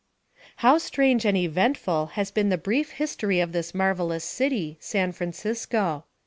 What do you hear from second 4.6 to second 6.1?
San Francisco!